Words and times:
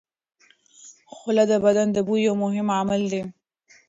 خوله 1.13 1.43
د 1.51 1.53
بدن 1.65 1.87
د 1.93 1.97
بوی 2.07 2.21
یو 2.27 2.35
مهم 2.43 2.67
عامل 2.77 3.01
دی. 3.11 3.21